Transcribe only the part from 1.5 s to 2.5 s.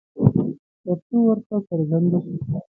څرگنده شي